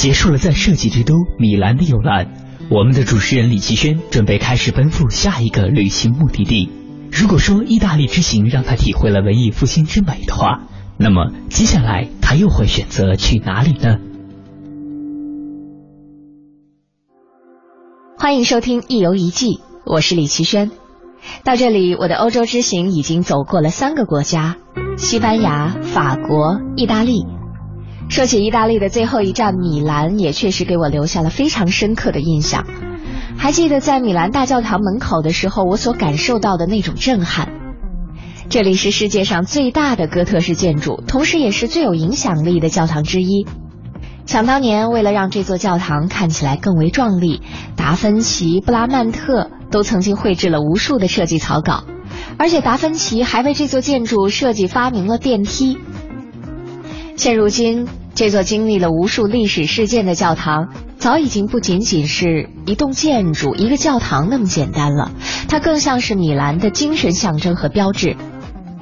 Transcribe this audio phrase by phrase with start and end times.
[0.00, 2.32] 结束了在设计之都米兰的游览，
[2.70, 6.70] 我们的主持人李奇轩准备开始奔赴下一个旅行目的地。
[7.12, 10.62] 如果说意大利之行让他体会了文艺复兴之美的话，
[10.96, 13.98] 那么接下来他又会选择去哪里呢？
[18.16, 19.48] 欢迎收听《一游一季》，
[19.84, 20.70] 我是李奇轩。
[21.44, 24.56] 到这里，我的欧洲之行已经走过了三个国家：
[24.96, 27.26] 西班牙、法国、意大利。
[28.10, 32.66] 说起意大利的最后一站米兰，也确实给我留下了非常深刻的印象。
[33.38, 37.52] 还记得在米兰大教堂门口的时候，我所感受到的那种震撼。
[38.48, 43.46] 这里是世界上最大的哥特式建筑，同时也是最有影响力的教堂之一。
[44.26, 47.40] 想当年，为了让这座教堂看起来更为壮丽，
[47.76, 51.84] 达芬奇、布拉曼特都曾经绘制了无数的设计草稿，
[52.38, 55.78] 而且达芬奇还为这座建筑设计发明了电梯。
[57.20, 65.12] 现如今，这座经历了无数历史事件的教堂，早已经不仅仅是一栋建筑、一个教堂那么简单了，
[65.46, 68.16] 它更像是米兰的精神象征和标志。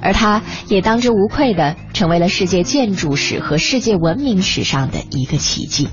[0.01, 5.89] 而它也当之无愧的成为了世界建筑史和世界文明史上的一个奇迹。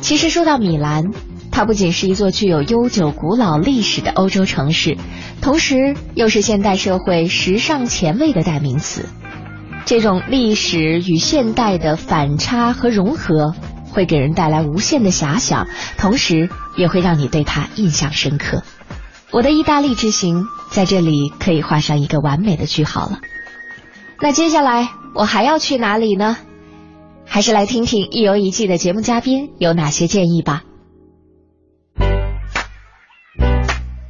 [0.00, 1.10] 其实说到米兰，
[1.50, 4.96] 它不仅是一座具有悠久古老历史的欧洲城市，
[5.42, 9.04] 同时又是现代社会时尚前卫的代名词。
[9.88, 13.54] 这种历史与现代的反差和融合，
[13.90, 15.66] 会给人带来无限的遐想，
[15.96, 18.62] 同时也会让你对它印象深刻。
[19.30, 23.20] 我的意大利之行在这里可以画上一个完美的句号了。
[24.20, 26.36] 那接下来我还要去哪里呢？
[27.24, 30.64] 还是来听听《一游一季》的节目嘉宾有哪些建议吧。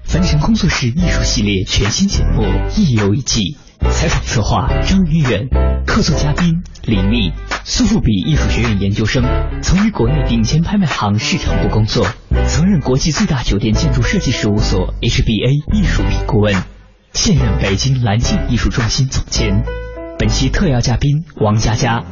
[0.02, 2.42] 凡尘工作室艺术系列全新节目
[2.76, 3.42] 《一游一季》，
[3.80, 5.48] 采访策划张云远，
[5.86, 7.32] 客座嘉宾李密，
[7.64, 9.24] 苏富比艺术学院研究生，
[9.62, 12.06] 曾于国内顶尖拍卖行市场部工作，
[12.46, 16.54] 曾任国际最大酒店建筑设计事务所 HBA 艺术品顾问，
[17.12, 19.64] 现任北京蓝镜艺术中心总监。
[20.18, 22.04] 本期特邀嘉宾王佳佳。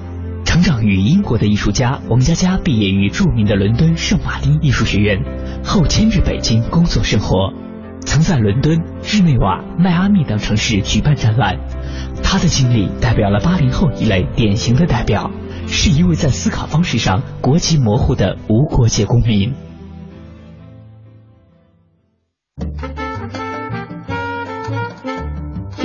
[0.44, 5.20] 成长于英国的艺术家王佳佳毕业于著名的伦敦圣马丁艺术学院，
[5.64, 7.52] 后迁至北京工作生活，
[8.06, 11.58] 曾在伦敦、日内瓦、迈阿密等城市举办展览。
[12.22, 15.30] 他的经历代表了八零后一类典型的代表，
[15.66, 19.52] 是一位在思考方式上国籍模糊的无国界公民。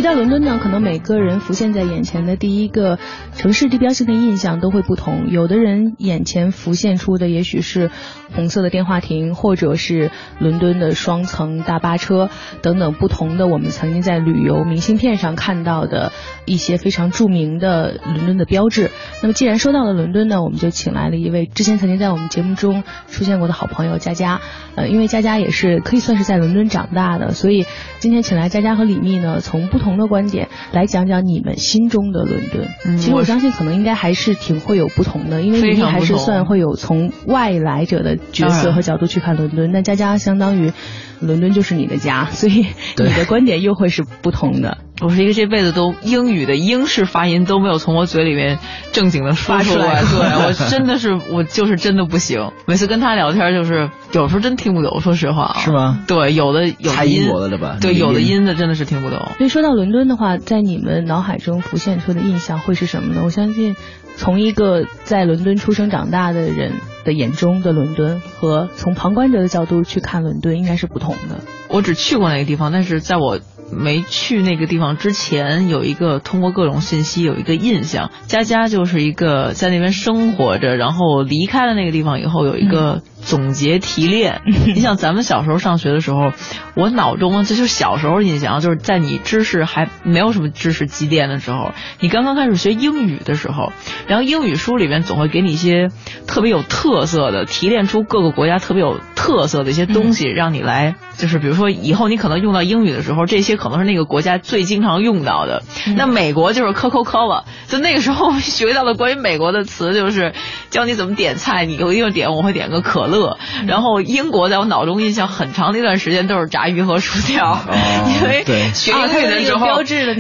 [0.01, 2.97] 提到伦敦呢，可能每个人浮现在眼前的第一个
[3.35, 5.29] 城市地标性的印象都会不同。
[5.29, 7.91] 有的人眼前浮现出的也许是
[8.34, 12.31] 红色的电话亭，或者是伦敦的双层大巴车
[12.63, 16.12] 等等不同的我们曾经在旅游明信片上看到的
[16.45, 18.89] 一些非常著名的伦敦的标志。
[19.21, 24.42] 那么既然说到了伦敦呢，我们就请来了一位之前曾经在我们节目中出现过的好朋友佳佳。
[24.74, 27.68] 呃，因为佳佳也是可以算是在伦敦长大的，所以
[28.00, 32.68] 今天请来佳佳和李密呢，从不同的观点来讲讲你们心中的伦敦。
[32.86, 40.72] 嗯其实我相信可能应该还是挺会有不同的，因为李密还是算会有从外来者的角色和角度去看伦敦，那佳佳相当于。
[41.21, 42.65] 伦敦就是你的家，所以
[42.97, 44.79] 你的观点又会是不同的。
[45.01, 48.59] 我是一个这辈子都英语的英式发音都没有从我嘴里面
[48.91, 52.51] 正经的说出来，对我真的是我就是真的不行。
[52.68, 55.59] 每次跟他聊天，就是有时候真听不懂，说实话啊。
[55.59, 56.03] 是吗？
[56.07, 57.77] 对，有的有的音的了吧？
[57.81, 59.18] 对，有的音的真的是听不懂。
[59.38, 63.21] 所以说到伦敦的话，在你们脑海中浮现出的印象会是什么呢？
[63.23, 63.75] 我相信，
[64.18, 66.73] 从一个在伦敦出生长大的人
[67.03, 71.39] 的眼中的伦敦，和从旁观者的角度去看伦敦，应该是不同的。
[71.69, 73.39] 我只去过那个地方，但是在我。
[73.74, 83.01] 没去那个地方之前，有一个通过各种信息有一个印象，佳佳就是一个在那边生活着，然后离开了那个地方以后有一个。
[83.23, 86.31] 总结提炼， 你像咱们小时候上学的时候，
[86.75, 93.71] 我脑中这就是小时候印象，就是在你知识还没有什么知识积淀的时候，你刚刚开始学英语的时候，
[94.07, 95.89] 然后英语书里面总会给你一些
[96.27, 105.63] 特别有特色的，提炼出各个国家特别有特色的一些东西，让你来，就是比如说以后你可能用到英语的时候，这些可能是那个国家最经常用到的。
[105.95, 110.33] 那美国就是 Coca Cola，就那个时候学到的关于美国的词就是
[110.71, 113.11] 教你怎么点菜，你有一个点我会点个可。
[113.12, 113.38] 乐，
[113.68, 117.60] 然后英国在我脑中印象很长的一段时间都是炸鱼和薯条，
[118.22, 118.44] 因为
[118.74, 119.68] 学英语的时候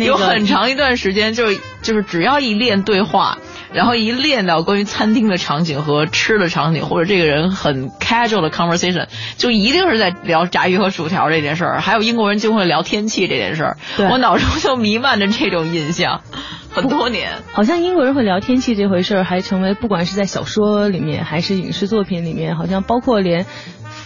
[0.05, 3.37] 有很长一段时间就是就是只要一练对话，
[3.73, 9.07] 然后一练到关于餐厅的场景和吃的场景，或者这个人很 casual 的 conversation，
[9.37, 11.81] 就一定是在聊炸鱼和薯条这件事儿。
[11.81, 13.77] 还有英国人就会聊天气这件事儿，
[14.11, 16.21] 我脑中就弥漫着这种印象。
[16.73, 23.45] 很多年， 好像英国人会聊天气这回事儿，还成为不管是在小说里面还是影视作品里面，好像包括连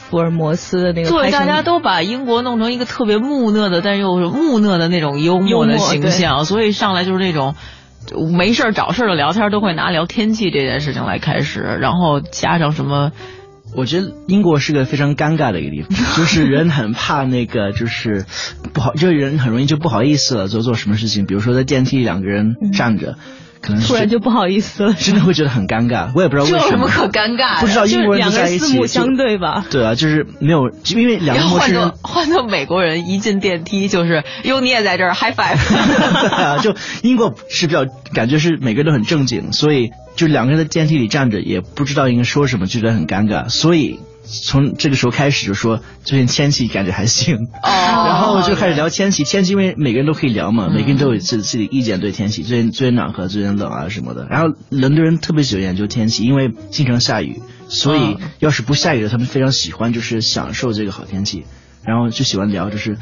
[0.09, 7.55] 福尔摩斯的那个，对，大家都把英国弄成一个特别木讷的，但又是木讷的那种幽默的形象，所以上来就是那种
[8.37, 13.11] 没事儿找事儿的聊天，都会拿聊天气这件事情来开始，然后加上什么。
[13.75, 18.25] 我觉得英国是个非常尴尬的一个地方，就是人很怕那个，就是
[18.73, 23.17] 不好，就是人很容易就不好意思了，做做什么事情，比如说在电梯里两个人站着。
[23.85, 26.11] 突然就不好意思了，真的会觉得很尴尬。
[26.15, 26.61] 我也不知道为什么。
[26.63, 27.59] 有什么可尴尬？
[27.59, 28.65] 不知道英国人在一起。
[28.65, 29.65] 四目相对吧。
[29.69, 31.91] 对啊，就是没有，因为两个陌生人。
[32.03, 35.57] 换做美国人一进电梯就是哟，你也在这儿， high five。
[36.21, 43.99] 对啊，就英国是比较感觉是每个人都很正经，所以就两个人在电梯里站着，也不知道应该说什么，就觉得很尴尬，所以。
[44.25, 49.23] 从这个时候开始就说最近天气感觉还行，然后就开始聊天气。
[49.23, 54.27] 天气因为每个人都可以聊嘛，每个人都有自自己意见对天气，最近最近暖和，最近冷啊什么的。
[54.29, 61.45] 然后伦敦人特别喜欢研究天气，因为经常下雨，所以要是不下雨的，他们非常喜欢就是享受这个好天气，
[61.83, 62.97] 然后就喜欢聊就是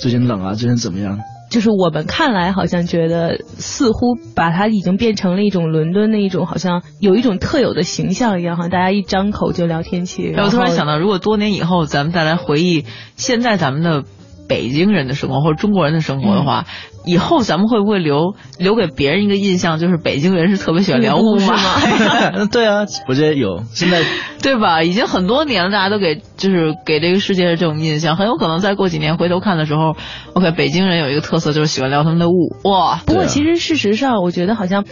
[0.00, 1.18] 最近冷啊，最近怎么样。
[1.52, 10.32] 就是我们看来好像觉得似乎把它已经变成了一种伦敦的一种好像有一种特有的形象一样，好像大家一张口就聊天气。
[10.34, 14.04] 我突然想到，如果多年以后咱们再来回忆现在咱们的
[14.48, 16.66] 北京人的生活或者中国人的生活的话。
[17.04, 22.46] 以后咱们会不会留留给别人一个印象，就是北京人是特别喜欢聊雾霾？
[22.48, 23.64] 对啊，我觉得有。
[23.72, 24.04] 现在
[24.40, 24.84] 对吧？
[24.84, 29.96] 已经很多年了，大家都给就是给这个世界的这种印象，很有可能再过几年回头看的时候
[30.34, 32.54] ，OK，北京人有一个特色就是喜欢聊他们的物。
[32.62, 33.00] 哇！
[33.04, 34.84] 不过其实事实上，我觉得好像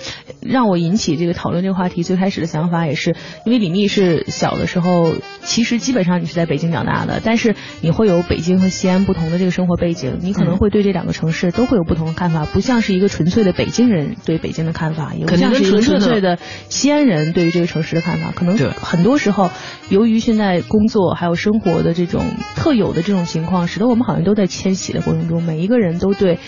[0.43, 3.15] 让我引起这个讨论这个话题最开始的想法，也是
[3.47, 5.13] 因为李密是小的时候，
[5.43, 12.01] 其实基本上你是在北京长大的，但是你会有北京和西安不同的这个生活背景，你可能会对这两个城市都会有不同。
[12.01, 16.39] 的看法，不像是一个纯粹的北京人对北京的看法，也不像是一个纯粹的
[16.69, 18.33] 西安人对于这个城市的看法。
[18.35, 19.51] 可能很多时候，
[19.91, 22.25] 由于现在工作还有生活的这种
[22.57, 26.39] 特有的这种情况，使得我们好像都在迁徙的过程中，每一个人都对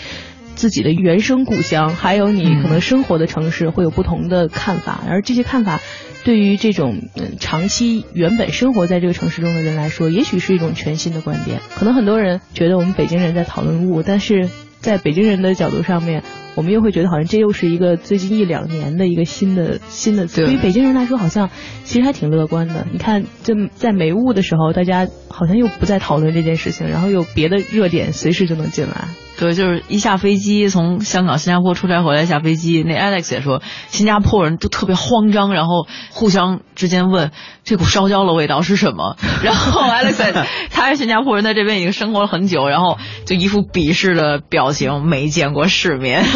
[0.55, 5.03] 自己的原生故乡，还有你可能生活的城市会有不同的看法。
[5.07, 5.81] 而这些看法，
[6.23, 7.01] 对于这种
[7.39, 11.59] 长期原本生活在这个城市中的人来说，也许是一种全新的观点。
[11.75, 14.49] 可能很多人觉得我们北京人在讨论物，但是。
[14.83, 16.23] 在北京人的角度上面，
[16.55, 20.27] 我们又会觉得好像这又是一个最近一两年的一个新的新的。
[20.27, 21.49] 对于北京人来说，好像
[21.85, 22.85] 其实还挺乐观的。
[22.91, 29.07] 你看，这在没雾的时候，大家好像又不再讨论这件事情，然后有别的热点随时就能进来。
[29.43, 37.31] 对，就是一下飞机从香港、新加坡出差回来下飞机，那 Alex 也说，新加坡人都特别慌张，然后互相之间问
[37.65, 39.17] 这股烧焦的味道是什么。
[39.43, 46.23] 然后 Alex 他是新加坡人，在这边已经生活了很久，然后就一副鄙视的表情，没见过世面。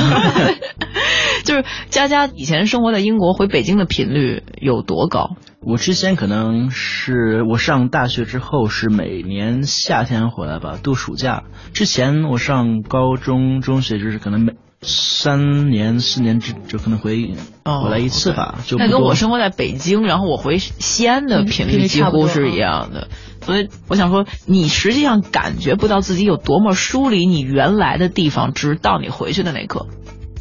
[1.48, 5.38] 就是佳佳以前生活在英国，回北京的频率有多高？
[5.62, 11.44] 我之前可能是我上大学之后是每年夏天回来吧，度暑假。
[11.72, 17.32] 之前我上高中、中学就是可能每三年四年之就可能回
[17.64, 23.08] 哦回来一次吧，就不那跟我生活在北京，然后我回西安的频率率几乎是一样的。
[23.42, 29.88] 所以我想说，你实际上感觉不到自己有多么疏离你原来的地方，直到你回去的那刻。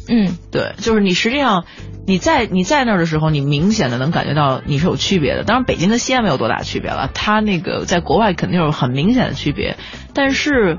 [0.07, 1.65] 嗯，对，就是你实际上
[2.05, 5.43] 你在你在那儿的时候，你明显的能感觉到你是有区别的。
[5.43, 9.77] 当然，北京跟西安没有多大区别了，它那个在国外肯定有很明显的区别，
[10.13, 10.77] 但是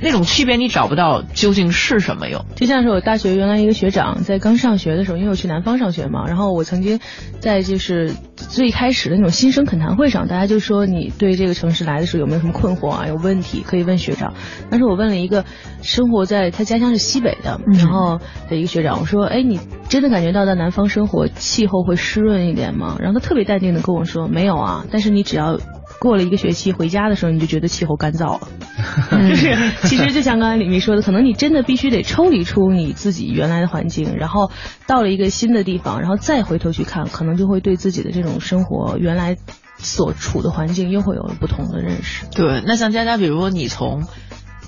[0.00, 2.44] 那种区别你找不到究竟是什么哟。
[2.54, 7.00] 就像是我大学原来一个学长在刚上学的时候，因为我去南方上学嘛，然后我曾经
[7.40, 14.34] 在就是最开始的那种新生恳谈会上，大家就说你对这个城市来的时候有没有什么困惑啊，有问题可以问学长。
[14.70, 15.44] 当时我问了一个
[15.82, 22.96] 生活在他家乡是西北的，嗯然后的一个学长，我说，哎，你真的感觉到在南方生活气候会湿润一点吗？
[23.00, 25.58] 然后他特别淡定的跟我说，没有啊，但是你只要
[26.06, 28.48] 过了一个学期回家的时候，你就觉得气候干燥了。
[29.28, 34.50] 就是其实就像刚才李明说的，可能你真的必须得抽离出你自己原来的环境，然后
[34.86, 39.36] 到了一个新的地方，然后再回头去看，可能就会对自己的这种生活原来
[39.78, 42.26] 所处的环境又会有了不同的认识。
[42.30, 44.04] 对，那像佳佳，比如说你从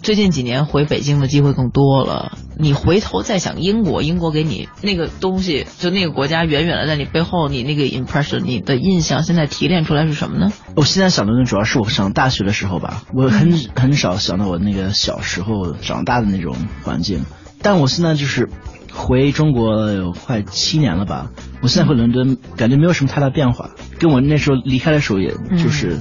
[0.02, 10.52] 最近几年回北京的机会更多了，你回头再想英国，英国给你那个东西，就那个国家远远的在你背后，你那个 impression，你的印象现在提炼出来是什么呢？
[10.76, 17.24] 我现在想的主要是我上大学的时候吧，我很很少想到我那个小时候长大的那种环境，
[17.60, 18.48] 但我现在就是
[18.92, 26.00] 回中国有快七年了吧，我现在回伦敦感觉没有什么太大变化，跟我那时候离开的时候也就是，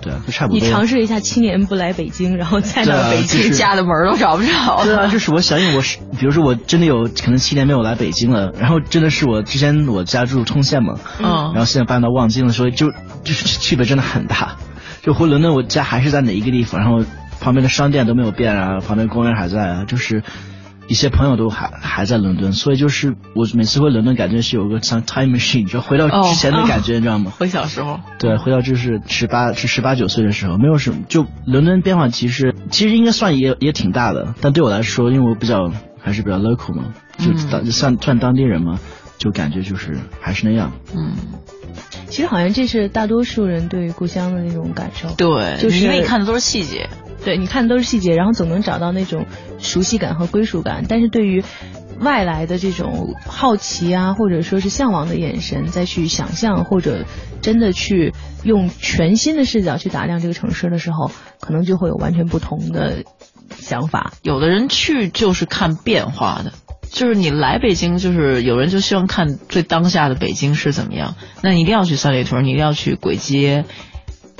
[0.00, 0.60] 对啊，就差不多。
[0.60, 4.84] 你尝试一下七年不来北京，然后再到北京就是家的门儿都找不着。
[4.84, 12.90] 对啊，就是我想，因为我是，比如说我真的有可能七年没有来北京了，然后真的是我之前我家住通县嘛，嗯然后现在搬到望京了，所以就
[13.24, 14.56] 就是区别真的很大。
[15.02, 17.04] 就回伦敦，我家还是在哪一个地方，然后
[17.40, 20.22] 旁边的商店都没有变啊，旁边公园还在啊，就是
[20.88, 27.30] 一些朋友都还还在伦敦，所以就是我每次回伦敦，感觉是有个像 time machine，就回到之前的感觉，你知道吗？
[27.38, 38.80] 回小时候，对，回到就是十八是十八九岁的时候，没有什么，就伦敦变化其实其实应该算也也挺大的，但对我来说，因为我比较还是比较 local 嘛，就嗯当、就算算当地人嘛，
[39.18, 40.72] 就感觉就是还是那样。
[40.96, 41.14] 嗯，
[42.08, 45.10] 其实好像这是大多数人对故乡的那种感受。
[45.18, 46.88] 对，就是因为你看的都是细节。
[47.24, 49.26] 对，你看的都是细节，然后总能找到那种
[49.58, 50.84] 熟悉感和归属感。
[50.88, 51.42] 但是对于
[52.00, 57.04] 外来的这种好奇啊，或者说是向往的眼神，再去想象或者
[57.42, 61.10] 真的去用全新的视角去打量这个城市的时候，
[61.40, 63.02] 可能就会有完全不同的
[63.56, 64.12] 想法。
[64.22, 66.52] 有的人去就是看变化的，
[66.88, 71.16] 就是你来北京，就是有人就希望看最当下的北京是怎么样。
[71.42, 73.64] 那你一定要去三里屯，你一定要去簋街，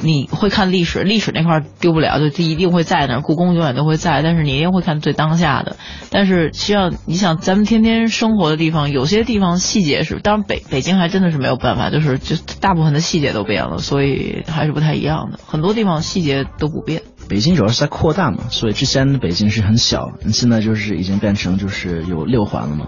[0.00, 5.76] 你会看历史，历史那块儿丢不了，就一定会在那儿，故宫永远都会在，但是你一定会看最当下的。
[6.10, 15.40] 但是需要你想，咱们天天生活的地方，有些地方细节是，当然北北京还真的是没有办法，就是就大部分的细节都变了，所以还是不太一样的。
[15.46, 17.02] 很多地方细节都不变。
[17.28, 22.86] 北京主要是在扩大嘛，所以之前的北京是很小，现在就是已经变成就是有六环了嘛。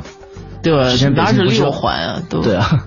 [0.62, 2.23] 对，之前北京不是六环啊？
[2.29, 2.85] 都对啊，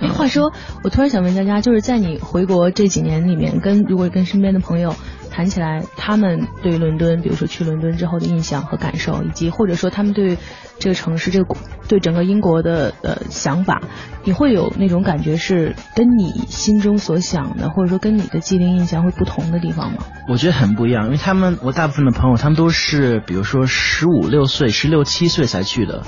[0.00, 0.52] 哎，话说，
[0.82, 4.94] 我突然想问佳佳，就是在你回国这几年里面，跟如果跟身边的朋友
[5.30, 10.38] 谈起来，他们对伦敦，比如说去伦敦之后的印象和感受，以及或者说他们对
[10.78, 13.82] 这个城市、这个国对整个英国的呃想法，
[14.24, 19.98] 你会有那种感觉是跟你心中所想的，或者说跟你的既定印象会不同的地方吗？
[20.28, 26.02] 我觉得很不一样，因为他们我大部分的朋友他们都是比如说十五六岁、十六七岁才去的，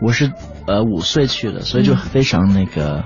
[0.00, 0.32] 我是
[0.66, 3.04] 呃五岁去的，所以就非常那个。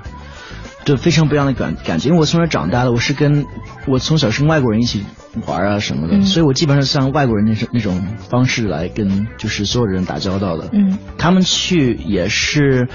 [0.89, 3.45] 就非常不一样的感感觉，因为我从小长大的，我是跟
[3.87, 5.05] 我从小是跟外国人一起
[5.47, 10.71] 玩啊什么的，嗯所以我基本上像外国人那种那种方式来跟就是所有人打交道的。
[10.73, 12.89] 嗯他们去也是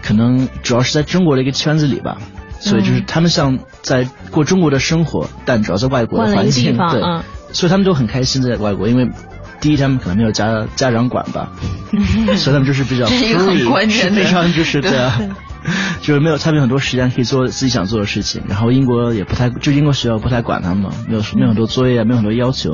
[0.00, 2.18] 可能主要是在中国的一个圈子里吧，
[2.60, 7.20] 所以就是他们像在过中国的生活，但主要在外国的环境，对，嗯
[7.52, 9.08] 所以他们都很开心在外国，因为
[9.60, 11.50] 第一他们可能没有家家长管吧，
[12.36, 15.18] 所以他们就是比较非常就是对啊。
[16.02, 22.72] 就是没有，他们有很多时间可以做自己想做的事情，然后英国也不太，就英国学校不太管他们嘛，没有没有很多作业，没有很多要求，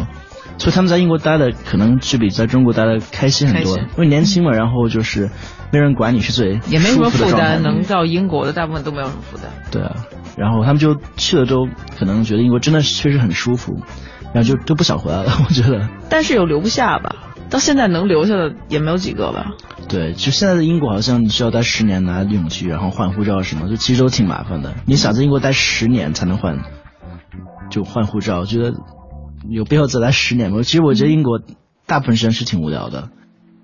[0.59, 5.31] 所以他们在英国待的可能就比在中国待的开心很多，因为年轻嘛，然后就是
[5.73, 9.47] 没人管你是最也没什么负担，能到英国的大部分都没有什么负担。
[9.71, 9.95] 对啊，
[10.37, 11.69] 然后他们就去了都
[11.99, 13.81] 可能觉得英国真的确实很舒服，
[14.35, 15.89] 然后就都不想回来了，我觉得。
[16.09, 17.15] 但是有留不下吧？
[17.51, 19.55] 到现在能留下的也没有几个吧？
[19.89, 24.75] 对，就现在的英国好像你需要待十年拿永居，然后换护照什么，就其实都挺麻烦的。
[24.87, 26.61] 你想在英国待十年才能换，
[27.71, 28.75] 就换护照，觉得
[29.49, 30.63] 有必要再来十年吗？
[30.63, 31.41] 其实我觉得英国
[31.87, 33.11] 大部分时间是挺无聊的。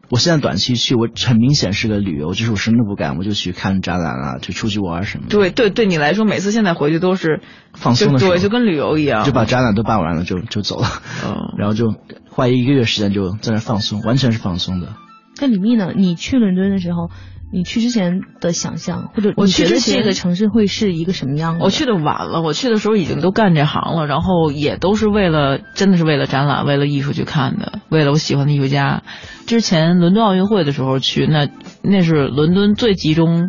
[0.08, 5.30] 我现在短期去，我很明显是个旅游，就是我什么都不干，我就去看展览啊，就出去玩什么的。
[5.30, 7.40] 对对，对你来说，每次现在回去都是
[7.75, 10.86] 放松的时候，对，就跟旅游一样，就把展览都办完了就就走了，
[11.26, 11.94] 嗯， 然后就
[12.30, 14.94] 花一个月时间就在那放松，完全是放松的。
[15.40, 15.92] 那李密呢？
[15.94, 17.10] 你去伦敦的时候？
[17.52, 21.64] 你去之前的想象，或者我去的这个城市会是一个什么样的？
[21.64, 29.04] 我去的晚了，我去的时候已经都干这行了，然后也都是为了，真的是为了展览，为了艺术去看的，为了我喜欢的艺术家。
[29.46, 31.48] 之前伦敦奥运会的时候去，那
[31.82, 33.48] 那是伦敦最集中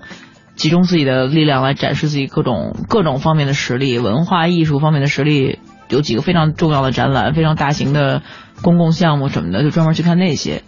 [0.56, 5.58] 集中自己的力量来展示自己各种各种方面的实力，文化艺术方面的实力，
[5.90, 8.22] 有几个非常重要的展览，非常大型的
[8.62, 10.62] 公共项目什么的，就专门去看那些，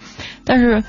[0.45, 0.83] 但是。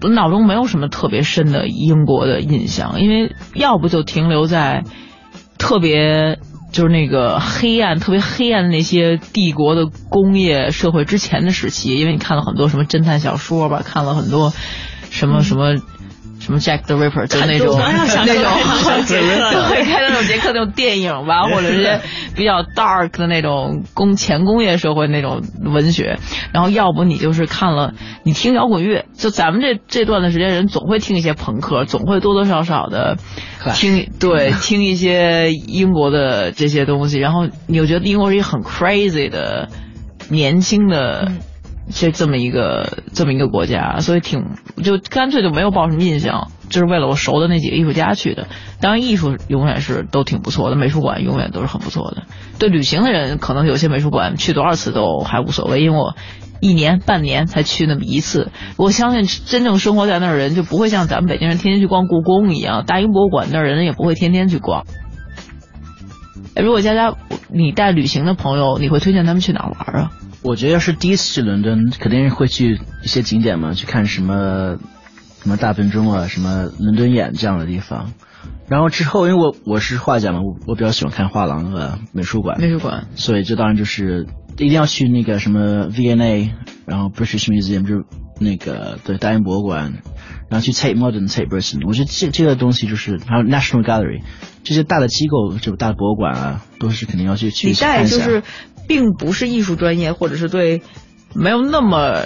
[0.00, 4.84] 我脑中没有什么特别深的英国的印象，因为要不就停留在
[5.58, 6.38] 特别
[6.70, 14.52] 就是那个黑暗、特别黑暗的那些帝国的工业社会之前的时期，因为你看了很多什么侦探小说吧，看了很多
[15.10, 15.76] 什么什么。
[16.48, 17.76] 什么 Jack the Ripper 就那种
[18.24, 18.44] 那种
[19.68, 22.00] 对，看那种杰克那种电影吧，或者是
[22.34, 26.18] 比较 dark 的那种工前工业社会那种文学，
[26.54, 27.92] 然后要不你就是看了
[28.24, 33.18] 你听摇滚乐，就咱们这这段的时间人总会听一些朋克，总会多多少少的
[33.74, 39.68] 听对 听一些英国的这些东西，然后你又觉得英国是一个很 crazy 的
[40.30, 41.30] 年轻的。
[41.90, 44.44] 这这么一个这么一个国家，所以挺
[44.82, 48.46] 就干脆就没有抱什么印象，就是为了我熟的那几个艺术家去的。
[48.80, 52.24] 当然，艺术永远是都挺不错的，美术馆永远都是很不错的。
[52.58, 56.14] 对旅行的人，可能有些美术馆去多少次都还无所谓，因为我
[56.60, 58.50] 一年半年才去那么一次。
[58.76, 64.84] 我相信真正生活在那儿的人，就不会像咱们北京人天天去逛故宫一样，大英博物馆那儿人也不会天天去逛。
[66.54, 67.14] 如果佳佳
[67.48, 70.10] 你带旅行的朋友，你会推荐他们去哪玩啊？
[70.42, 74.78] 我觉得要是第一次去伦敦，肯定是会去一些景点嘛，去看什么
[75.42, 78.12] 什么大笨钟啊，什么伦敦眼这样的地方。
[78.68, 82.60] 然后之后，因为我我是画家嘛，我我比较喜欢看画廊和美术馆。
[82.60, 83.08] 美术馆。
[83.14, 84.26] 所以这当然就是
[84.56, 86.52] 一定要去那个什么 V&A，
[86.86, 88.04] 然后 British Museum 就
[88.38, 90.02] 那个对大英博物馆，
[90.50, 91.86] 然后去 Tate Modern、Tate Britain。
[91.86, 94.22] 我觉得这这个东西就是还有 National Gallery
[94.64, 98.24] 这些大的机构，这种大的博物馆啊，都是肯定要去去看一下。
[98.88, 100.82] 并不是艺术专业，或者是对
[101.34, 102.24] 没有那么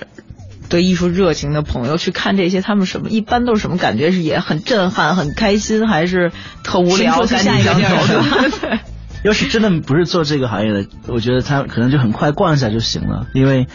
[0.71, 4.13] 对艺术热情的朋友去看这些，他们什么一般都是什么感觉？
[4.13, 6.33] 是也很震撼、很开心，还是
[6.65, 7.27] 特无聊？
[7.27, 8.69] 赶紧想走。
[9.25, 13.67] 要是真的不是做这个行业的，我觉得他可能就很快逛一下就行了，因为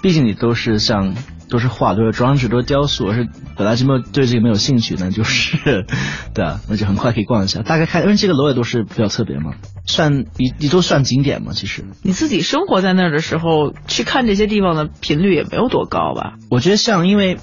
[0.00, 1.14] 毕竟你都是像。
[1.50, 3.14] 都是画，都是装置，都是雕塑。
[3.14, 5.86] 是本来就没有对这个没有兴趣，那就是，
[6.34, 7.62] 对啊，那就很快可以逛一下。
[7.62, 9.54] 大概看，因为这个楼也都是比较特别嘛，
[9.88, 11.52] 算你你都算景点吗。
[11.54, 16.34] 其实你自己生活在那儿的时候，去看这些地方的频率也没有多高吧？
[16.50, 17.38] 我觉得像，因为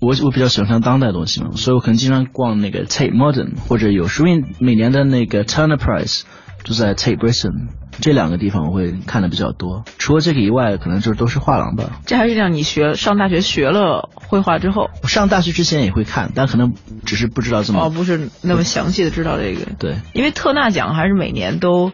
[0.00, 4.28] 我我比较喜欢看当代东西嘛，所以我可能经常逛那个 Tate Modern，或者有时候
[4.60, 6.22] 每年的那个 Turner Prize
[6.62, 7.68] 就在 Tate Britain。
[8.00, 12.00] 这两个地方我会看的比较多，除了这个以外，可能就是都是画廊吧。
[12.06, 19.66] 这还是让你学上大学学了绘画之后，上大学之前也会看，但可能只是不知道这么哦，不是那么详细的知道这个。
[19.78, 21.90] 对，因为特纳奖还是每年都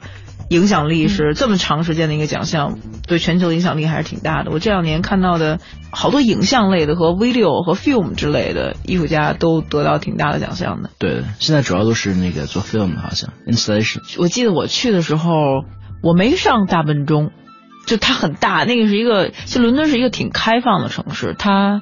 [0.50, 4.50] 影响力是这么长时间的一个奖项，对全球影响力还是挺大的。
[4.50, 5.58] 我这两年看到的
[5.90, 10.90] 好多影像类的和 video 和 film 之类的艺术家都得到挺大的奖项的。
[10.98, 14.00] 对，现在主要都是那个做 film 好像 installation。
[14.18, 15.32] 我记得我去的时候。
[16.04, 17.30] 我没上大笨钟，
[17.86, 21.80] 就它很大，那个是一个，其实伦敦是一个挺开放的城市，它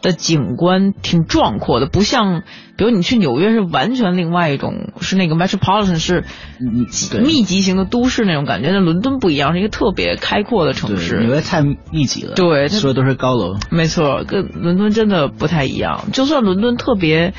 [0.00, 2.42] 的景观挺壮阔的，不像，
[2.76, 6.24] 比如你去纽约是完全另外一种，是那个 metropolitan 是
[7.20, 11.18] 密集型的都市那种感觉，那伦敦不一样，是一个特别开阔的城市。
[11.18, 13.56] 纽约太密集了，对，所有都是高楼。
[13.70, 17.34] 没错，跟伦敦真的不太一样，就算伦敦特别。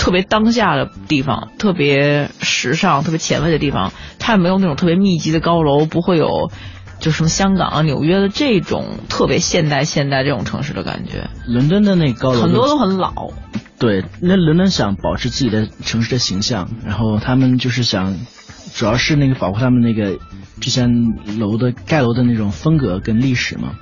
[0.00, 6.50] 特别当下的地方，特别时尚、特别前卫的地方，它也没有那种特别密集的高楼，不会有
[7.00, 11.28] 就什么香港啊、纽约的这种特别现代、现代这种城市的感觉。
[11.46, 13.28] 伦敦的那高楼很多都很老。
[13.78, 18.16] 对，那伦敦想保持自己的城市的形象，然后他们就是想，
[18.74, 20.18] 主要是那个保护他们那个
[20.62, 20.88] 之前
[21.38, 23.74] 楼的盖楼的那种风格跟历史嘛。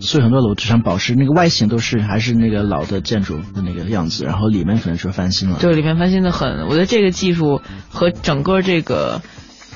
[0.00, 5.58] 所以很多楼只想保持那个外形都是还是那个老的建筑的那个样子，然后里面可能是翻新了。
[5.60, 6.66] 对，里面翻新的很。
[6.66, 9.22] 我觉得这个技术和整个这个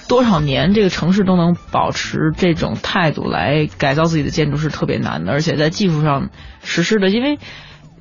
[0.08, 6.30] 多少年这个城市都能保持这种态度来改造自己的建筑是特别难的，而且在技术上
[6.62, 7.38] 实施的，因为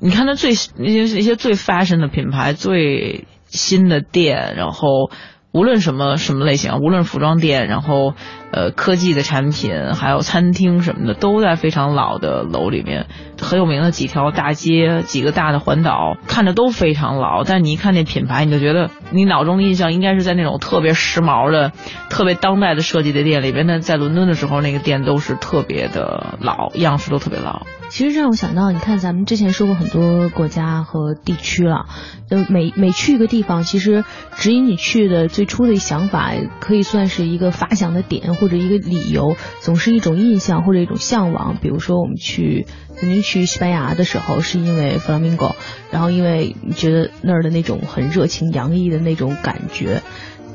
[0.00, 5.10] 你看它最那些一些最 fashion 的品牌、最新的店，然后。
[5.50, 8.12] 无论什么什么类型，无论服装店，然后
[8.52, 13.06] 呃科技的产品，还有餐厅什么的，都在非常老的楼里面。
[13.40, 17.44] 很有名的几条大街，几个大的环岛，看着都非常老。
[17.44, 21.70] 但你一看那品牌，你就觉得你脑中的印象应该是在那种特别时髦的、
[22.10, 23.64] 特别当代的设计的店里边。
[23.66, 27.62] 那在伦敦的时候，那个店都是特别的老，样式都特别老。
[27.90, 31.86] 其实让我想到，你看咱们之前说过很多国家和地区了，
[32.28, 41.56] 就每每去一个地方，其实指引你去的最初的想法，可以算是一个发想的点或者一个理由，总是一种印象或者一种向往。
[41.60, 42.66] 比如说我们去。
[43.00, 45.54] 曾经去西班牙的时候，是因为弗拉明戈，
[45.92, 50.02] 然后因为觉得那儿的那种很热情洋溢的那种感觉。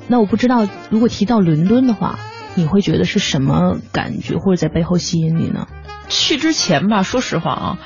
[0.09, 2.19] 那我不知道，如果提到伦敦的话，
[2.55, 5.69] 你会觉得是什么感觉，或者在背后吸引你呢？
[6.09, 7.79] 去之前吧，说实话啊。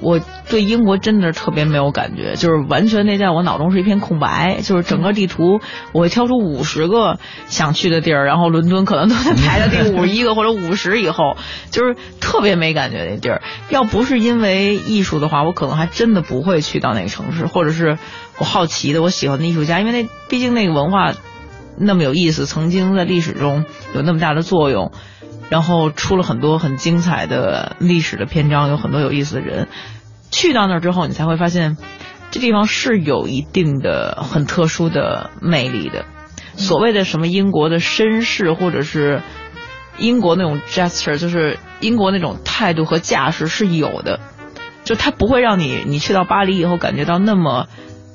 [0.00, 5.60] 我对英国真的是特别没有感觉，就是完全那在我脑中是一片空白，就是整个地图
[5.92, 11.36] 我会挑出五十个想去的地儿，然后伦敦可能都得排在第五十一个或者五十以后，
[11.70, 13.42] 就是特别没感觉那地儿。
[13.68, 17.98] 要不是因为艺术的话，我可能还真的不会去到那个城市，或者是
[18.38, 21.12] 我好奇的，我喜欢的艺术家，因为那毕竟那个文化
[21.76, 24.92] 那么有意思，曾经在历史中有那么大的作用。
[25.50, 29.66] 然后出了很多很精彩的历史的篇章，有很多有意思的人。
[30.30, 31.76] 去到那儿之后，你才会发现，
[32.30, 36.04] 这地方是有一定的很特殊的魅力的。
[36.54, 39.22] 所谓的什么英国的绅士，或者是
[39.98, 44.20] 英国那种 gesture，就是英国那种态度和架势是有的。
[44.84, 47.66] 就他不会让你，你去到巴黎以后感觉到那么，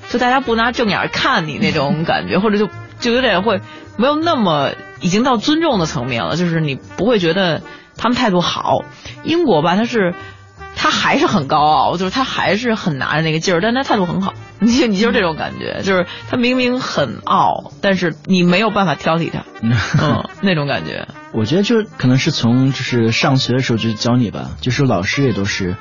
[0.09, 2.69] 就大家不拿正眼看你那种感觉，或者就
[3.01, 3.59] 就有点会
[3.97, 4.71] 没有那么。
[5.01, 7.61] 已经到尊重的层面了，就是你不会觉得
[7.97, 8.83] 他们态度好。
[9.23, 10.13] 英国吧，他是
[10.75, 14.33] 他还是很高傲，就是他还是很拿着那个劲儿，但他态度很好。
[14.59, 21.07] 你你就是这种感觉，就是他明明很傲，但是你没有办法挑剔他，嗯， 那种感觉。
[21.33, 25.75] 我觉得就可能是从就是上学的时候就教你吧，就是老师也都是，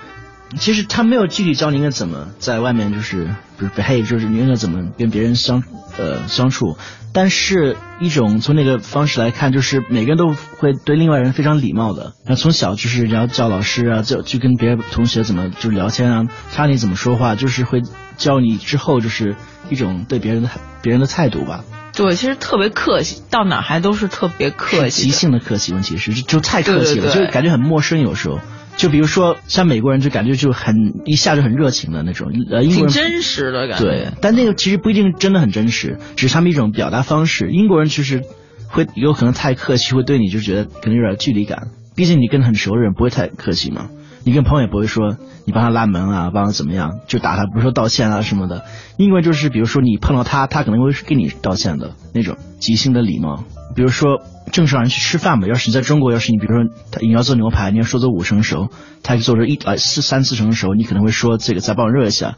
[0.57, 5.63] 其实他没有具体教你应该怎么在外面就是不是 behave，就是你应该怎么跟别人相
[5.97, 6.77] 呃相处。
[7.15, 12.13] 但是一种从那个方式来看，就是每个人都会对另外人非常礼貌的。
[12.27, 17.83] 那从小就是然后叫老师啊，就去跟别的同学怎么就是聊天啊，他你怎么说话，就是会
[18.17, 19.37] 教你之后就是
[19.71, 20.51] 一种对别人的
[20.83, 21.65] 别人的态度吧。
[21.93, 25.03] 对，其实特别客气，到哪还都是特别客气。
[25.05, 28.41] 即兴的客气，问题是就太客气了，就感觉很陌生，有时候。
[28.77, 33.85] 就比如说，像美国人就感觉就很一下就很热情的那种，呃，英国人真实的感觉。
[33.85, 37.51] 对，但那个其实不一定真的很真实，只是他们一种表达方式。
[37.51, 38.23] 英国人其实
[38.69, 41.69] 会有可能太客气，会对你就觉得可能有点距离感。
[41.97, 43.89] 毕竟你跟很熟的人不会太客气嘛，
[44.25, 48.65] 你跟朋友也不会说你帮他拉门啊，帮他怎么样，就打他，不是说道歉啊什么的。
[48.97, 53.45] 因为就是比如说你碰到他，他可能会跟你道歉的那种即兴的礼貌。
[53.77, 58.69] 比如说，正常人去吃饭嘛，要是你在中国，要是你比如说他你要做牛排，你要说做五成熟，
[59.03, 62.37] 他做着一来四三四成熟，你可能会说这个再帮我热一下。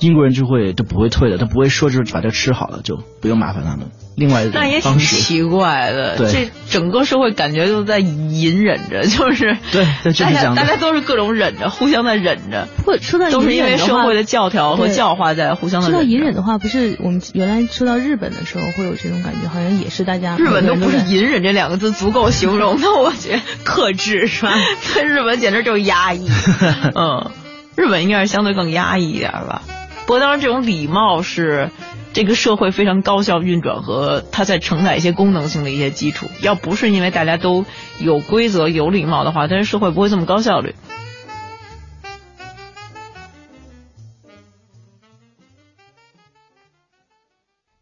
[0.00, 3.90] 英国人就会都不会退的，他不会说就是把这吃好了，就不用麻烦他们。
[4.16, 12.66] 另外那也挺奇怪的，这整个社会感觉都在隐忍着，就是对，大家大家都是各种忍着，互相在忍着。
[12.84, 15.86] 不说到都是因为社会的教条和教化在互相的。
[15.88, 24.52] 说到隐忍的话，不是我们原来说到日本的时候会有这种感觉，好像也是大家日本都不是隐忍这两个字足够形容的，我觉得克制是吧？
[24.94, 26.28] 在日本简直就是压抑，
[26.94, 27.30] 嗯，
[27.76, 29.62] 日本应该是相对更压抑一点吧。
[30.08, 31.70] 不过当然，这种礼貌是
[32.14, 36.28] 这个社会非常高效运转和它在承载一些功能性的一些基础。
[36.40, 37.66] 要不是因为大家都
[38.00, 40.74] 有规则、有礼貌的话，但是社会不会这么高效率。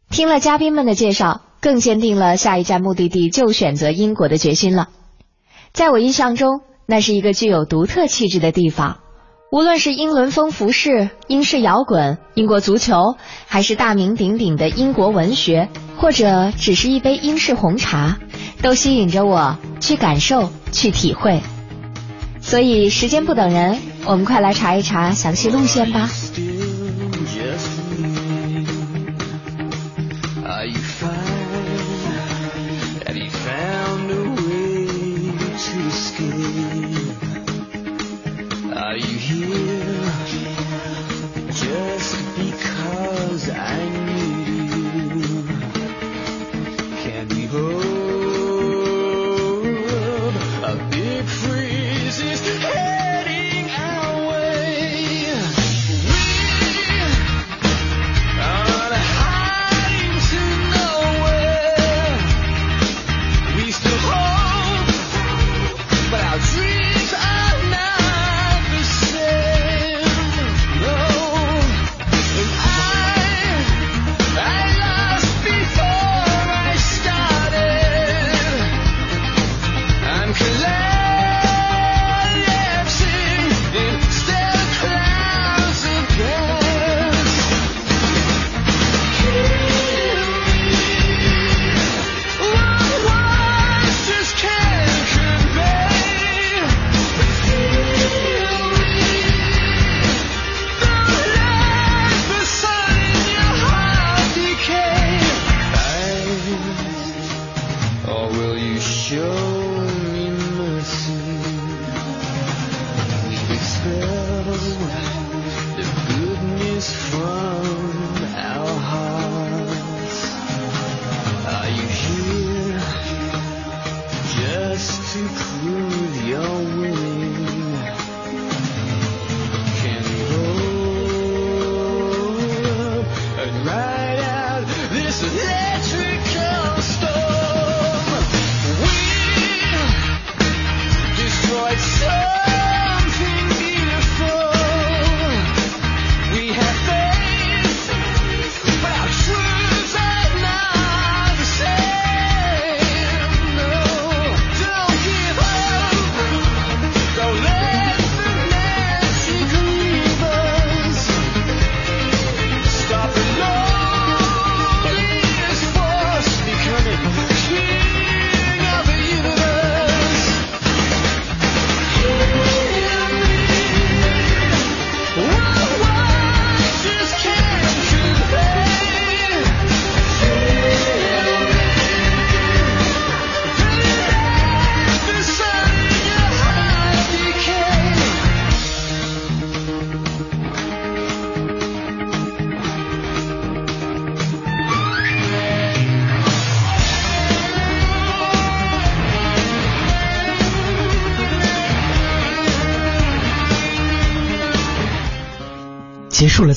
[0.09, 4.89] 听了嘉宾们的介绍，更坚定了下一站目的地就选择英国的决心了。
[5.71, 8.99] 在我印象中，那是一个具有独特气质的地方。
[9.49, 13.15] 无论是英伦风服饰、英式摇滚、英国足球，
[13.47, 18.17] 还是大名鼎鼎的英国文学，或者只是一杯英式红茶，
[18.61, 21.41] 都吸引着我去感受、去体会。
[22.41, 26.09] 所以时间不等人，我们快来查一查详细路线吧。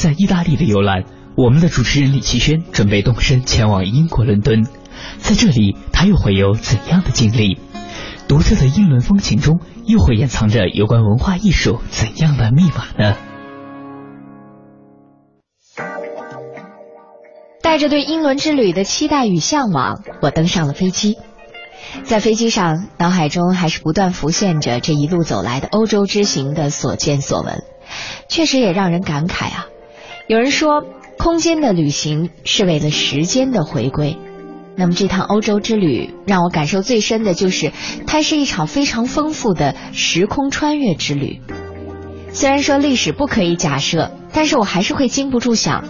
[0.00, 1.04] 在意大利的游览，
[1.36, 4.64] 我们的主持人李奇轩准备动身前往英国伦敦，
[5.18, 7.58] 在这里他又会有怎样的经历？
[8.26, 13.14] 独特的英伦风情中，又会掩藏着有关文化艺术怎样的密码呢？
[17.60, 21.18] 带着对英伦之旅的期待与向往，我登上了飞机。
[22.04, 27.64] 在飞机上，脑海中还是不断浮现着这一路走来的欧洲之行的所见所闻，
[28.30, 29.66] 确实也让人感慨啊。
[30.30, 30.84] 有人说，
[31.18, 34.16] 空间的旅行是为了时间的回归。
[34.76, 37.72] 那么这趟欧洲之旅让我感受最深的就是，
[38.06, 41.40] 它是一场非常丰富的时空穿越之旅。
[42.30, 45.82] 虽然说历史不可以假设，但是我还是会禁不住想，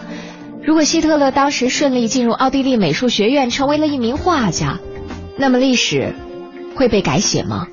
[0.64, 4.78] 如果希特勒当时顺利进入奥地利美术学院，成为了一名画家。
[5.36, 6.14] 那么历史
[6.74, 7.66] 会被改写吗？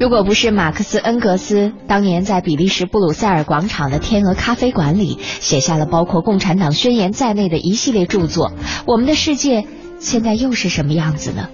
[0.00, 8.52] 如果不是马克思恩格斯当年在比利时布鲁塞尔广场的天鹅咖啡馆里写下了包括《共产党宣言》在内的一系列著作，
[8.86, 9.66] 我们的世界
[9.98, 11.48] 现在又是什么样子呢？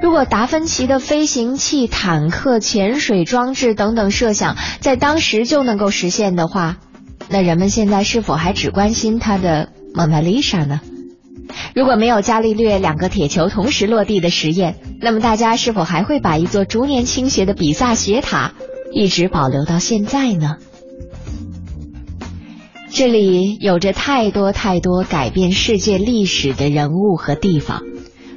[0.00, 6.76] 如果达芬奇的飞行器、坦克、潜水装置等等设想在当时就能够实现的话，
[7.28, 10.80] 那人们现在是否还只关心他的蒙娜丽莎呢？
[11.74, 18.54] 如果没有伽利略两个铁球同时落地的实验，那么大家是否还会把一座逐年倾斜的比萨斜塔
[18.92, 20.56] 一直保留到现在呢？
[22.90, 27.82] 这里有着太多太多改变世界历史的人物和地方。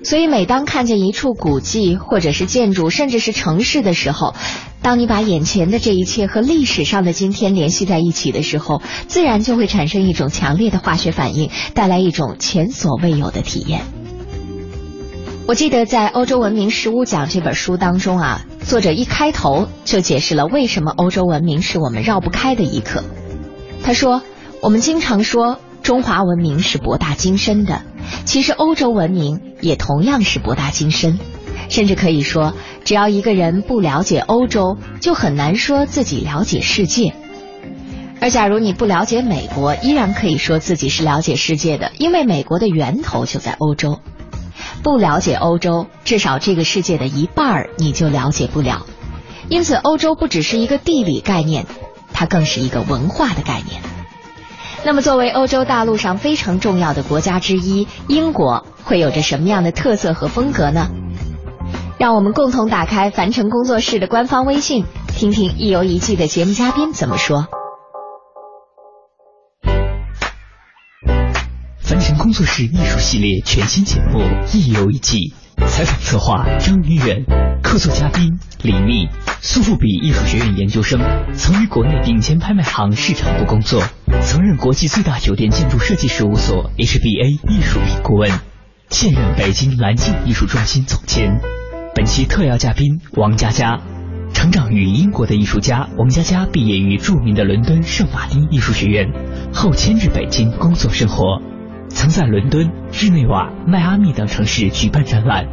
[0.07, 4.35] 所以，每当看见一处古迹，或者是建筑，甚至是城市的时候，
[4.81, 13.81] 当你把眼前的这一切和历史上的今天联系在一起的时候，自然就会产生一种强烈的化学反应，带来一种前所未有的体验。
[15.45, 23.03] 我记得在《欧洲文明十五讲》这本书当中啊，作者一开头就解释了为什么欧洲文明是我们绕不开的一课。
[23.83, 24.21] 他说
[24.63, 27.81] ：“我们经常说中华文明是博大精深的。”
[28.25, 31.19] 其实欧洲文明也同样是博大精深，
[31.69, 37.13] 甚至可以说，只要一个人不了解欧洲，就很难说自己了解世界。
[38.19, 43.99] 而假如你不了解美国，依然可以说自己是了解世界的，因为美国的源头就在欧洲。
[44.81, 48.85] 不了解欧洲，至少这个世界的一半儿你就了解不了。
[49.49, 51.65] 因此，欧洲不只是一个地理概念，
[52.11, 53.81] 它更是一个文化的概念。
[54.85, 60.89] 那么，作为欧洲大陆上非常重要的国家之一，英国会有着什么样的特色和风格呢？
[61.99, 67.47] 让我们共同打开凡尘工作室的官方微信，听听一游一季的节目嘉宾怎么说。
[71.79, 74.19] 凡尘工作室艺术系列全新节目
[74.55, 75.17] 《一游一季》，
[75.65, 77.25] 采访策划张云远，
[77.63, 79.07] 客座嘉宾李密。
[79.41, 80.99] 苏富比艺术学院研究生，
[81.33, 83.83] 曾于国内顶尖拍卖行市场部工作，
[84.21, 88.31] 曾任国际最大酒店建筑设计事务所 HBA 艺术品顾问，
[88.89, 91.39] 现任北京蓝镜艺术中心总监。
[91.95, 93.79] 本期特邀嘉宾王佳佳，
[94.33, 99.11] 成长于英国的艺术家王佳佳毕业于著名的伦敦圣马丁艺术学院，
[99.53, 101.41] 后迁至北京工作生活，
[101.89, 105.47] 曾在伦敦、日内瓦、迈阿密等城市举办展览。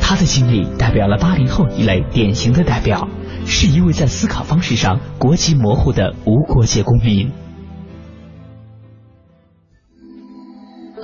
[0.00, 3.08] 他的经历代表了八零后一类典型的代表。
[3.46, 7.30] 是一位在思考方式上国籍模糊的无国界公民。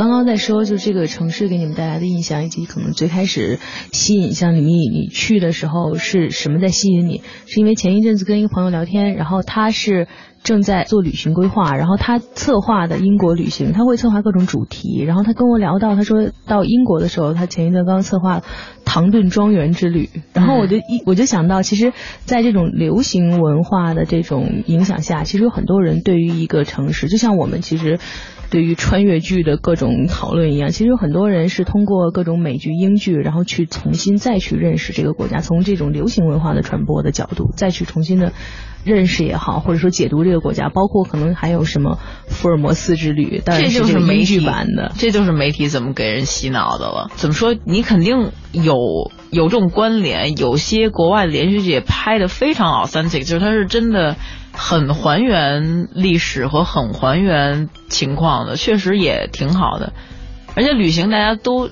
[0.03, 3.59] 刚刚在说，就这个城市给你们带来的印象，以及可能最开始
[3.93, 7.23] 吸引像李密，你去的时候是什么在吸引你？
[7.47, 10.09] 是因为前一阵子跟一个朋友聊天，然后他是。
[10.45, 15.01] 正在做旅行规划，然后他策划的英国旅行，他会策划各种主题。
[15.05, 18.43] 然后他跟我聊到，他说到英国的时候，他前一段刚策划
[18.85, 20.11] 唐顿庄园之旅。
[20.33, 21.93] 然后我就一我就想到，其实，
[22.25, 28.01] 在这种流行文化的这种影响下，其实有很多人对于一个城市，就像我们其实
[28.53, 38.35] 对于穿越剧的各种讨论一样，其实有很多人是通过各种美剧、英剧，然后去重新再去认识这个国家，从这种流行文化的传播的角度，再去重新的。
[38.85, 47.09] 认识也好，或者说解读这个国家，包括可能还有什么福尔摩斯之旅，但这就是美剧版的，这就是媒体怎么给人洗脑的了。
[47.15, 47.55] 怎么说？
[47.65, 48.75] 你肯定有
[49.31, 50.37] 有这种关联。
[50.37, 54.17] 有些国外的连续剧也拍的非常 authentic，就是它是真的
[54.53, 59.93] 很还原历史和很还原情况的，确实也挺好的。
[60.55, 61.71] 而且旅行大家都。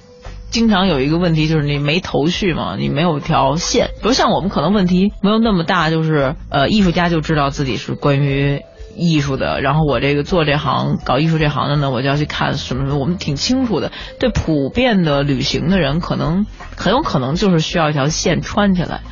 [0.52, 3.90] 经常有一个问题就是你没头绪嘛，你没有条线。
[4.02, 8.60] 比如像我们可能问题没有那么大，就是呃，艺术家就知道自己是关于
[8.96, 13.92] 艺术的，然后我这个做这行搞艺术这行的呢，我就要去看什么什么，我们挺清楚的。
[14.18, 16.44] 对普遍的旅行的人，可能
[16.76, 19.02] 很有可能就是需要一条线穿起来。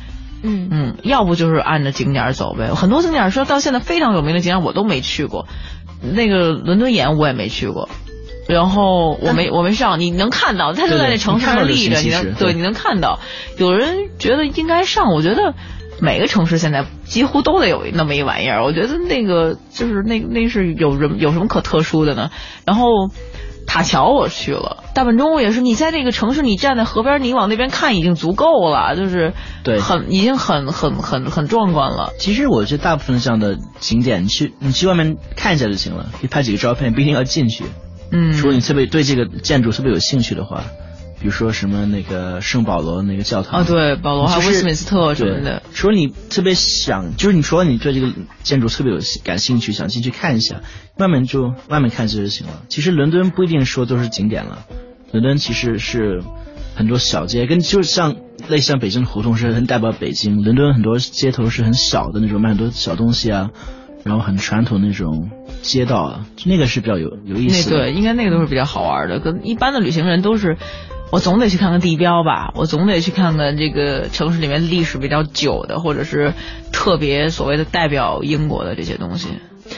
[0.43, 2.73] 嗯嗯，要不就是按着景点儿走呗。
[2.73, 5.47] 很多景点儿说到现在非常有名的景点我都没去过，
[6.01, 7.89] 那个伦敦眼我也没去过。
[8.47, 13.19] 然后我没我没上，你能看到，它就在那城市上立着，你能对你能看到。
[13.57, 15.53] 有人觉得应该上，我觉得
[16.01, 18.63] 每个城市现在几乎都得有那么一玩意儿。
[18.63, 22.31] 我觉得那个就是那那是有人有什么可特殊的呢？
[22.65, 22.87] 然后
[23.69, 25.61] 塔桥我去了，大本钟也是。
[25.61, 32.11] 你在那个城市，你站在河边，你往那边看已经足够了，就是对，很已经很很很很壮观了。
[32.17, 37.63] 其实我觉得大部分这样的景点，你去你去外面看一下就行了，你拍几个照片，不一定要进去。
[38.11, 40.63] 嗯，如果你特别对这个建筑特别有兴趣的话，
[41.19, 45.61] 比如说什么那个圣保罗那个教堂啊，对，保罗还有威斯敏斯特什么的。
[45.73, 48.11] 除了你特别想，就是你除了你对这个
[48.43, 50.61] 建筑特别有感兴趣，想进去看一下，
[50.97, 52.61] 外面就外面看就行了。
[52.69, 54.65] 其实伦敦不一定说都是景点了，
[55.11, 56.23] 伦敦其实是
[56.75, 58.15] 很多小街，跟就像
[58.47, 63.49] 类似像北京的胡同是很代表北京，伦敦很多街头是很小的那种卖很多小东西啊。
[64.05, 65.29] 然后很传统那种
[65.61, 67.69] 街道啊，那个是比较有有意思。
[67.69, 69.19] 那对，应该那个都是比较好玩的。
[69.19, 70.55] 跟一般的旅行人都是，
[71.11, 76.33] 我总得去看看地标吧，我总得去看看这个城市里面历史比较久的，或者是
[76.71, 79.29] 特别所谓的代表英国的这些东西。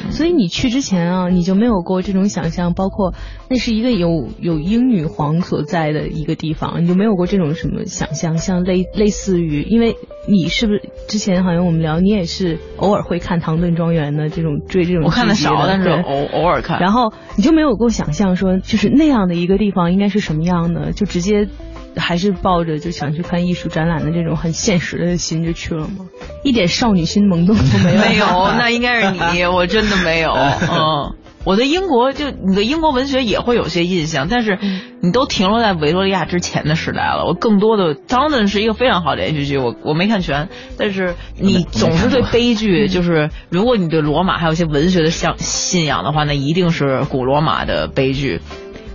[0.09, 3.13] 所以你去之前啊，你就没有过这种想象，包括
[3.49, 9.95] 那是一个有有英女皇所在的一个地方，你就没有过这种什么想象，像类类似于，因为
[10.27, 21.47] 你是不是之前好像我们聊，你也是偶尔会看《唐顿庄园》的这种追这种，我看的少，但是偶偶尔看，然后你就没有过想象说，就是那样的一个地方应该是什么样的，就直接。
[21.95, 26.07] 还是抱着就想去看艺术展览的这种很现实的心就去了吗？
[26.43, 27.99] 一点少女心萌动都没有。
[28.01, 28.25] 没有，
[28.57, 30.31] 那应该是你，我真的没有。
[30.71, 34.57] 嗯，我对英国就你的英国文学也会有些印象，但是
[35.01, 37.25] 你都停留在维多利亚之前的时代了。
[37.25, 48.39] 我更多的《当然是一个非常好的连续剧，我我没看全，但是你总是对悲剧，就是如果你对罗马还有一些文学的像信仰的话，那一定是古罗马的悲剧。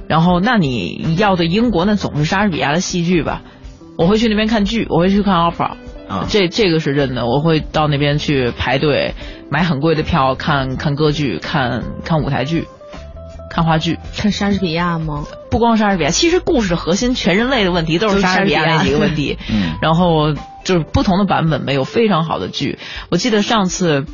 [0.09, 3.43] 然后，那你要的英国那总是莎士比亚的戏剧吧？
[3.99, 5.73] 我会去那边看剧，我会去看 opera，
[6.07, 7.27] 啊，这这个是真的。
[7.27, 9.15] 我会到那边去排队
[9.51, 12.69] 买很贵的票看看歌剧，看看舞台剧，
[13.51, 13.99] 看话剧。
[14.17, 15.25] 看莎士比亚吗？
[15.51, 19.39] 不光莎士比亚，其实故事的核心，全人类的问题都是莎士比亚那几个问题。
[19.51, 22.79] 嗯，然后就是不同的版本没有非常好的剧。
[23.11, 24.05] 我记得上次。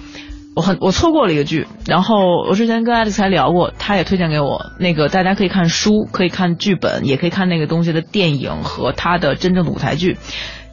[0.54, 10.18] 我很我错过了一个剧，然后我之前跟 Alex 还聊过，他也推荐给我那个大家可以看书，可以看剧本，也可以看那个东西的电影和他的真正的舞台剧，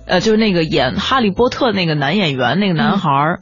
[0.05, 3.39] 呃，就是那个演哈利波特那个男演员那个男孩儿，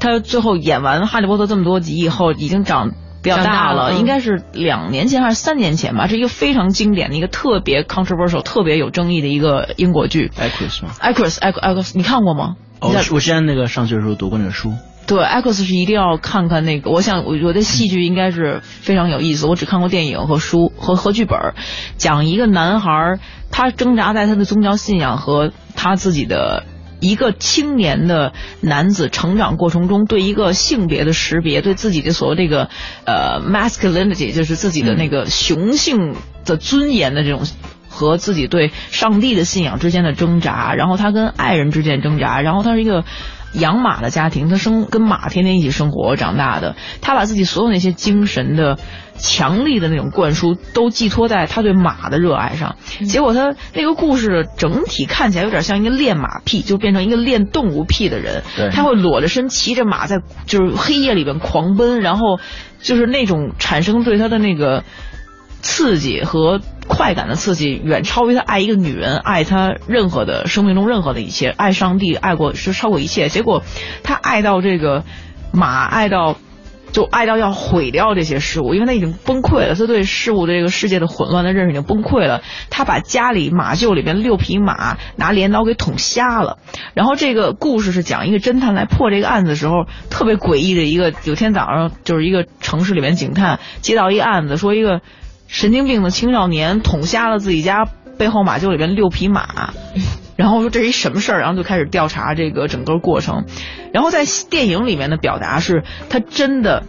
[0.00, 2.90] 他最后演完哈利波特这么多集以后，已经长
[3.22, 10.32] 比较大了，应该是两年前还是三年前吧，是一个非常经典的一个特别 controversial、特别有争议的一个英国剧。
[10.36, 10.90] 艾克斯吗？
[10.98, 12.56] 艾克斯，艾克艾克斯，你看过吗？
[12.80, 14.72] 哦，我之前那个上学的时候读过那个书。
[15.06, 16.90] 对，X 是一定要看看那个。
[16.90, 19.46] 我想，我觉得戏剧应该是非常有意思。
[19.46, 21.54] 我只看过电影和书和和剧本，
[21.96, 23.20] 讲一个男孩，
[23.52, 26.64] 他挣扎在他的宗教信仰和他自己的
[26.98, 32.68] 一个青年的男子成长过程中对一个性别的识别，对自己的所谓这个
[33.04, 37.42] 呃 masculinity，就是自己的那个雄性的尊严的这种
[37.88, 43.04] 和自己对上帝的信仰之间的挣扎，然后他跟爱人之间挣扎，然后他是一个。
[43.58, 48.78] 养马的家庭，他生跟马天天一起生活长大的，他把自己所有那些精神的
[49.16, 52.76] 强力的那种灌输都寄托在他对马的热爱上。
[53.06, 58.42] 结果他那个故事整体看起来有点像一个练马癖，就变成一个练动物癖的人。
[58.72, 62.38] 他会裸着身骑着马在就是黑夜里边狂奔，然后
[62.80, 64.84] 就是那种产生对他的那个
[65.62, 66.60] 刺激和。
[66.88, 73.28] 快感的刺激远超于他爱一个女人，爱他任何的生命中任何的一切，爱上帝，爱过是超过一切。
[73.28, 73.64] 结果
[74.04, 75.02] 他爱到这个
[75.52, 76.36] 马，爱到
[76.92, 79.74] 就爱到要毁掉这些事物，因为他已经崩溃了。
[79.74, 82.42] 他对事物的这个世界的混乱的认识已经崩溃了。
[82.70, 86.58] 他把家里马厩里边六匹马拿镰刀给捅瞎了。
[86.94, 91.12] 然后这个故事是讲一个侦探来破这个案子的时候，特别诡异的一个。
[91.24, 95.00] 有天早上就是一个城市里面警探接到一个案子，说一个。
[95.46, 97.86] 神经病的青少年捅瞎了自己家
[98.18, 99.72] 背后马厩里边六匹马，
[100.36, 103.44] 然后说这是一什么事儿，然后就开始调查这个整个过程。
[103.92, 106.84] 然后在电影里面的表达是，他真的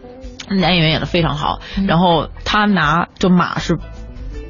[0.49, 1.59] 男演员演的非常好。
[1.87, 3.77] 然后他拿这马是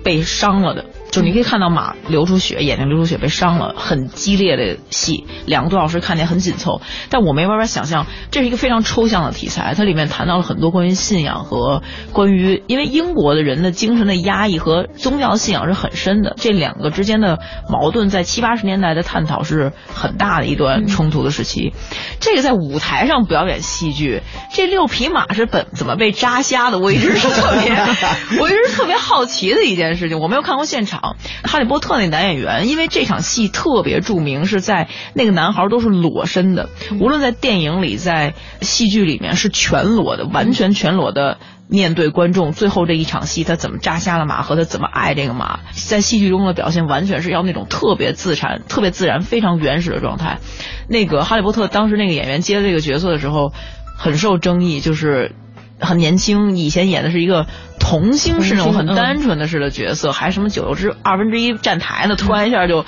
[0.03, 0.85] 被伤了的。
[1.17, 11.81] 就你可以看到马流出血，眼睛流出血被伤了，很激烈的戏，两个多小时看起来很紧凑，但我没办法想象，这是一个非常抽象的题材，它里面谈到了很多关于信仰和
[12.13, 21.73] 关于，因为英国的人的精神的压抑和宗教信仰是很深的，这两个之间的矛盾在七八十年代的探讨是很大的一段冲突的时期，
[22.19, 24.21] 这个在舞台上表演戏剧，
[24.53, 27.75] 这六匹马是本怎么被扎瞎的，我一直是特别，
[28.39, 31.06] 我一直是特别好奇的一件事情，我没有看过现场。
[31.43, 41.37] 哈利波特那男演员，因为这场戏特别著名，是在那个男孩都是裸身的，无论在电影里，在戏剧里面是全裸的，完全全裸的
[41.69, 42.51] 面对观众。
[42.51, 50.39] 最后这一场戏，他怎么扎瞎了马和他怎么爱这个马，在戏剧中的表现完全是要那种特别自然、特别自然、非常原始的状态。
[50.89, 53.51] 那个哈利波特当时那个演员接这个角色的时候，
[53.97, 55.35] 很受争议，就是
[55.79, 57.45] 很年轻，以前演的是一个。
[57.79, 62.17] 童星是那种很单纯的似的角色，还什么九又之二分之一站台呢？
[62.17, 62.85] 突然一下就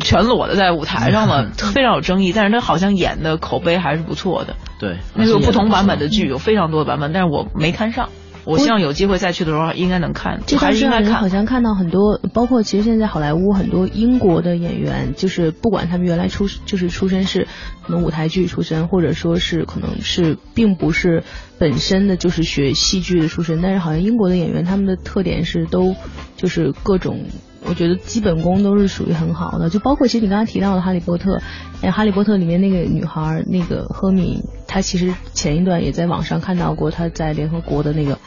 [0.00, 2.32] 全裸的在舞台上了， 非常有争议。
[2.32, 4.54] 但是他好像演的口碑还是不错的。
[4.78, 8.08] 对，那个不同版本的剧有非常多的版本，但是我没看上。
[8.44, 10.40] 我希望有机会再去的时候应该能看。
[10.46, 11.14] 这还是应该看。
[11.14, 17.46] 好像看到很多，包括其实现在好莱坞很多英国的演员，就是不管他们原来出就是出身是
[17.82, 21.22] 可能舞台剧出身，或者说是可能是并不是
[21.58, 25.94] 本身的就是学戏剧的出身，但是好像英国的演员他们的特点是都
[26.36, 27.26] 就是各种，
[27.68, 29.68] 我觉得基本功都是属于很好的。
[29.68, 31.36] 就包括其实你刚才提到的《哈利波特》，
[31.82, 38.18] 哎，《哈利波特》里面那个女孩那个赫敏，她其实前一段也在网上看到过她在联合国的那个。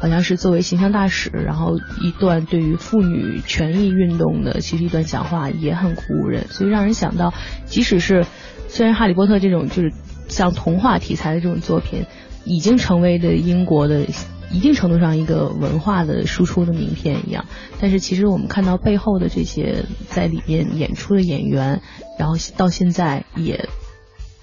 [0.00, 7.32] 好像是作为形象大使，然后一段对于妇女权益运动的其实一段讲话也很鼓舞人，所以让人想到，
[7.64, 8.26] 即使是
[8.68, 9.92] 虽然《哈利波特》这种就是
[10.28, 12.04] 像童话题材的这种作品，
[12.44, 14.04] 已经成为的英国的
[14.52, 17.46] 一定程度上一个文化的输出的名片一样，
[17.80, 21.80] 但是其实我们看到背后的这些在里面演出的演员，
[22.18, 23.68] 然后到现在也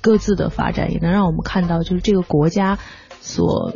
[0.02, 2.80] 各自的发展，也能让我们看到就是这个国家
[3.20, 3.76] 所。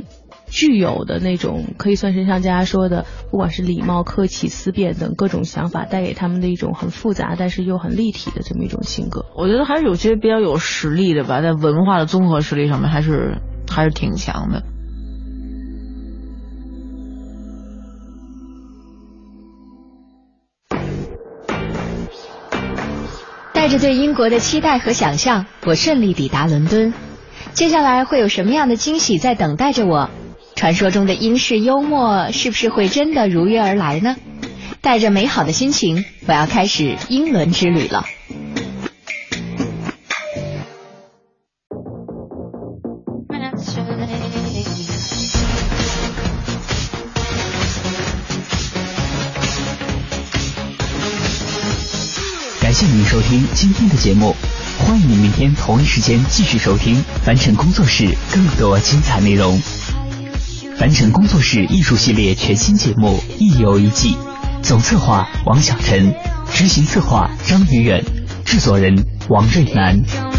[0.56, 9.26] 具有的那种可以算是像大家说的，不管是礼貌、客气、思辨等各种想法，带给他们的一种很复杂但是又很立体的这么一种性格。
[9.36, 14.64] 我觉得还是有些比较有实力的吧，在文化的综合实力上面还是还是挺强的。
[23.52, 26.94] 带着对英国的期待和想象，我顺利抵达伦敦。
[27.52, 30.10] 接下来会有什么样的惊喜在等待着我？
[30.56, 34.16] 传说中的英式幽默是不是会真的如约而来呢？
[34.82, 38.06] 带着美好的心情，我要开始英伦之旅了。
[52.62, 54.36] 感谢您收听今天的节目，
[54.80, 59.62] 欢迎您明天同一时间继续收听凡尘工作室更多精彩内容。
[60.78, 64.14] 凡尘工作室艺术系列全新节目《一游一季》，
[64.62, 66.14] 总策划王小晨，
[66.54, 68.04] 执行策划张宇远，
[68.44, 70.35] 制作人王瑞南。